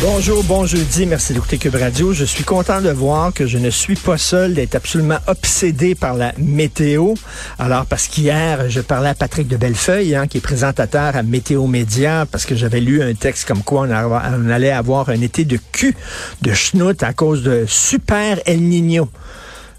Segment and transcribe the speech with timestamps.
[0.00, 2.12] Bonjour, bon jeudi, merci d'écouter Cube Radio.
[2.12, 6.14] Je suis content de voir que je ne suis pas seul, d'être absolument obsédé par
[6.14, 7.14] la météo.
[7.58, 11.66] Alors, parce qu'hier, je parlais à Patrick de Bellefeuille, hein, qui est présentateur à Météo
[11.66, 15.58] Média, parce que j'avais lu un texte comme quoi on, allait avoir un été de
[15.72, 15.96] cul,
[16.42, 19.08] de schnout à cause de super El Niño.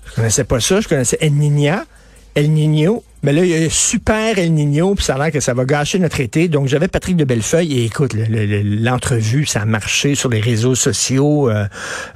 [0.05, 1.85] Je connaissais pas ça, je connaissais El Niña,
[2.35, 5.39] El Niño, mais là, il y a super El Niño, puis ça a l'air que
[5.39, 6.47] ça va gâcher notre été.
[6.47, 10.29] Donc, j'avais Patrick de Bellefeuille, et écoute, le- le- le- l'entrevue, ça a marché sur
[10.29, 11.49] les réseaux sociaux.
[11.49, 11.65] Euh,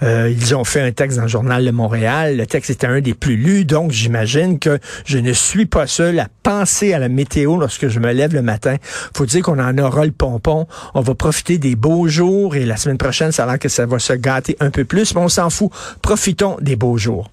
[0.03, 2.37] euh, ils ont fait un texte dans le journal de Montréal.
[2.37, 6.19] Le texte était un des plus lus, donc j'imagine que je ne suis pas seul
[6.19, 8.77] à penser à la météo lorsque je me lève le matin.
[9.15, 10.67] Faut dire qu'on en aura le pompon.
[10.93, 13.85] On va profiter des beaux jours, et la semaine prochaine, ça a l'air que ça
[13.85, 15.69] va se gâter un peu plus, mais on s'en fout.
[16.01, 17.29] Profitons des beaux jours.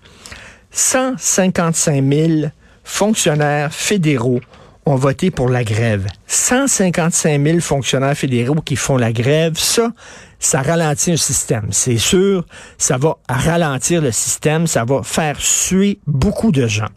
[0.72, 2.50] 155 000
[2.91, 4.41] fonctionnaires fédéraux
[4.84, 6.06] ont voté pour la grève.
[6.27, 9.92] 155 000 fonctionnaires fédéraux qui font la grève, ça,
[10.38, 11.68] ça ralentit un système.
[11.70, 12.44] C'est sûr,
[12.78, 16.91] ça va ralentir le système, ça va faire suer beaucoup de gens.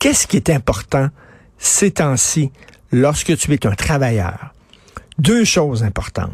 [0.00, 1.08] Qu'est-ce qui est important
[1.56, 2.50] ces temps-ci
[2.90, 4.52] lorsque tu es un travailleur?
[5.18, 6.32] Deux choses importantes.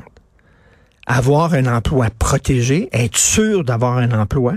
[1.06, 4.54] Avoir un emploi protégé, être sûr d'avoir un emploi,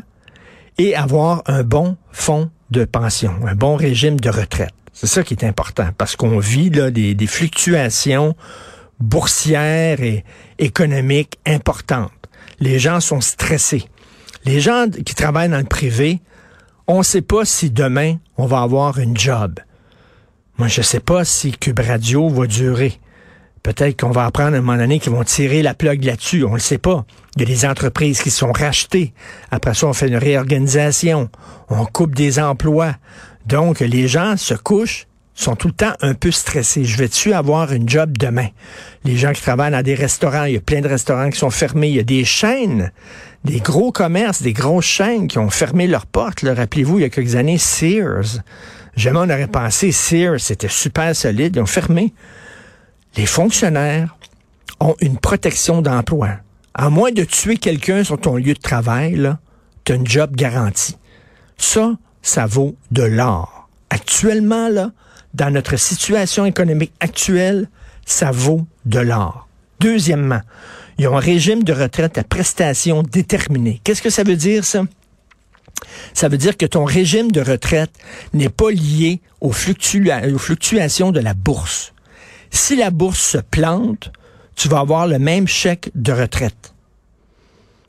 [0.78, 4.74] et avoir un bon fonds de pension, un bon régime de retraite.
[4.94, 8.36] C'est ça qui est important parce qu'on vit là, des, fluctuations
[9.00, 10.24] boursières et
[10.58, 12.12] économiques importantes.
[12.60, 13.86] Les gens sont stressés.
[14.46, 16.22] Les gens qui travaillent dans le privé,
[16.88, 19.60] on ne sait pas si demain on va avoir une job.
[20.58, 22.98] Moi, je ne sais pas si Cube Radio va durer.
[23.66, 26.44] Peut-être qu'on va apprendre à un moment donné qu'ils vont tirer la plug là-dessus.
[26.44, 27.04] On ne le sait pas.
[27.36, 29.12] Il y a des entreprises qui sont rachetées.
[29.50, 31.30] Après ça, on fait une réorganisation.
[31.70, 32.94] On coupe des emplois.
[33.48, 36.86] Donc, les gens se couchent, sont tout le temps un peu stressés.
[36.86, 38.50] Je vais-tu avoir une job demain?
[39.04, 41.50] Les gens qui travaillent dans des restaurants, il y a plein de restaurants qui sont
[41.50, 41.88] fermés.
[41.88, 42.92] Il y a des chaînes,
[43.46, 46.46] des gros commerces, des grosses chaînes qui ont fermé leurs portes.
[46.48, 48.44] Rappelez-vous, il y a quelques années, Sears.
[48.96, 51.56] Jamais on aurait pensé Sears, c'était super solide.
[51.56, 52.14] Ils ont fermé
[53.18, 54.16] les fonctionnaires
[54.80, 56.30] ont une protection d'emploi.
[56.74, 59.32] À moins de tuer quelqu'un sur ton lieu de travail,
[59.84, 60.98] tu as une job garantie.
[61.58, 63.70] Ça, ça vaut de l'or.
[63.90, 64.92] Actuellement, là,
[65.34, 67.70] dans notre situation économique actuelle,
[68.06, 69.48] ça vaut de l'or.
[69.80, 70.42] Deuxièmement,
[70.98, 73.80] ils ont un régime de retraite à prestations déterminées.
[73.84, 74.84] Qu'est-ce que ça veut dire, ça?
[76.14, 77.92] Ça veut dire que ton régime de retraite
[78.34, 81.94] n'est pas lié aux, fluctua- aux fluctuations de la bourse.
[82.52, 84.12] Si la bourse se plante,
[84.56, 86.74] tu vas avoir le même chèque de retraite.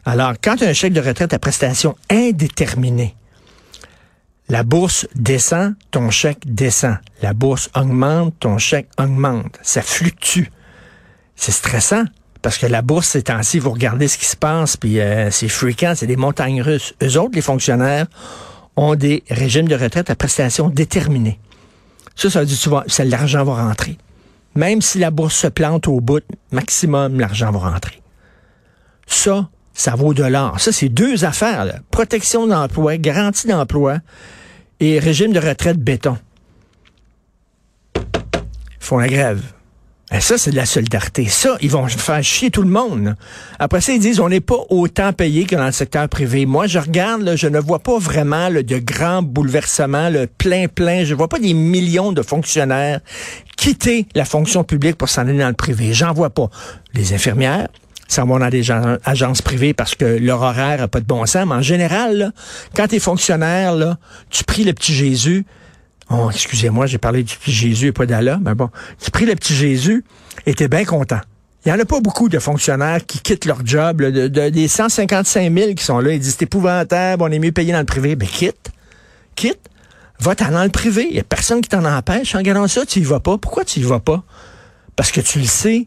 [0.04, 3.14] Alors, quand tu as un chèque de retraite à prestation indéterminée,
[4.48, 6.98] la bourse descend, ton chèque descend.
[7.20, 9.58] La bourse augmente, ton chèque augmente.
[9.62, 10.44] Ça fluctue.
[11.34, 12.04] C'est stressant.
[12.42, 15.48] Parce que la bourse, ces temps-ci, vous regardez ce qui se passe, puis euh, c'est
[15.48, 16.94] fréquent, c'est des montagnes russes.
[17.02, 18.06] Eux autres, les fonctionnaires,
[18.76, 21.40] ont des régimes de retraite à prestations déterminées.
[22.14, 23.98] Ça, ça veut dire que l'argent va rentrer.
[24.56, 28.02] Même si la bourse se plante au bout, maximum, l'argent va rentrer.
[29.06, 30.58] Ça, ça vaut de l'or.
[30.58, 31.64] Ça, c'est deux affaires.
[31.66, 31.76] Là.
[31.90, 33.98] Protection d'emploi, garantie d'emploi
[34.80, 36.16] et régime de retraite béton.
[37.94, 38.02] Ils
[38.80, 39.42] font la grève.
[40.12, 41.26] Et ça, c'est de la solidarité.
[41.26, 43.16] Ça, ils vont faire chier tout le monde.
[43.58, 46.46] Après ça, ils disent, on n'est pas autant payé que dans le secteur privé.
[46.46, 51.04] Moi, je regarde, je ne vois pas vraiment là, de grands bouleversements, le plein plein.
[51.04, 53.00] Je vois pas des millions de fonctionnaires
[53.56, 55.92] quitter la fonction publique pour s'en aller dans le privé.
[55.92, 56.50] J'en vois pas.
[56.94, 57.66] Les infirmières,
[58.06, 61.26] s'en vont dans des gen- agences privées parce que leur horaire n'a pas de bon
[61.26, 61.46] sens.
[61.48, 62.32] Mais en général,
[62.76, 63.96] quand tu es fonctionnaire,
[64.30, 65.44] tu pries le petit Jésus.
[66.10, 68.70] Oh, excusez-moi, j'ai parlé du petit Jésus et pas d'Allah, mais bon,
[69.02, 70.04] tu pries le petit Jésus
[70.54, 71.20] t'es bien content.
[71.64, 74.50] Il n'y en a pas beaucoup de fonctionnaires qui quittent leur job, là, de, de-
[74.50, 77.80] des 155 000 qui sont là, ils disent c'est épouvantable, on est mieux payé dans
[77.80, 78.14] le privé.
[78.14, 78.70] Ben quitte,
[79.34, 79.58] quitte,
[80.20, 81.06] va-t'en dans le privé.
[81.08, 82.36] Il n'y a personne qui t'en empêche.
[82.36, 83.36] En regardant ça, tu y vas pas.
[83.38, 84.22] Pourquoi tu y vas pas?
[84.94, 85.86] Parce que tu le sais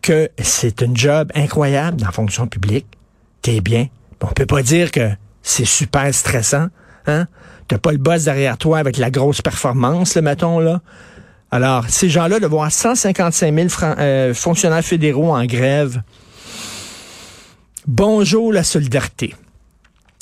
[0.00, 2.86] que c'est un job incroyable dans la fonction publique.
[3.42, 3.88] T'es bien.
[4.22, 5.10] On peut pas dire que
[5.42, 6.68] c'est super stressant.
[7.06, 7.26] Hein?
[7.68, 10.80] T'as pas le boss derrière toi avec la grosse performance, le mettons, là.
[11.50, 16.02] Alors, ces gens-là, de voir 155 000 fran- euh, fonctionnaires fédéraux en grève,
[17.86, 19.34] bonjour la solidarité.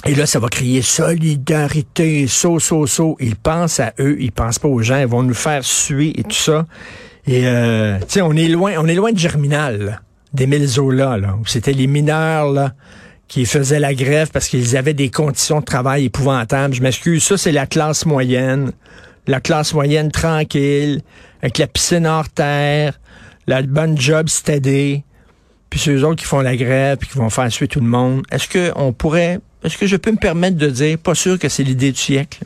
[0.04, 3.16] Et là, ça va crier solidarité, so, so, so.
[3.18, 6.22] Ils pensent à eux, ils pensent pas aux gens, ils vont nous faire suer et
[6.22, 6.66] tout ça.
[7.26, 10.00] Et, euh, tu sais, on est loin, on est loin de Germinal,
[10.32, 12.72] d'Émile Zola, là, où c'était les mineurs, là,
[13.28, 16.74] qui faisaient la grève parce qu'ils avaient des conditions de travail épouvantables.
[16.74, 18.72] Je m'excuse, ça, c'est la classe moyenne.
[19.26, 21.02] La classe moyenne tranquille,
[21.42, 23.00] avec la piscine hors terre,
[23.48, 25.02] la bonne job steady,
[25.68, 27.86] puis c'est eux autres qui font la grève, puis qui vont faire suer tout le
[27.86, 28.22] monde.
[28.30, 31.48] Est-ce que on pourrait, est-ce que je peux me permettre de dire, pas sûr que
[31.48, 32.38] c'est l'idée du siècle?